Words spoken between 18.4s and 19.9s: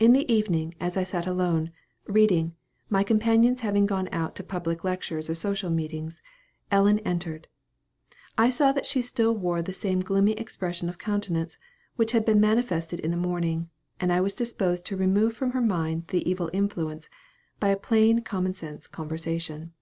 sense conversation.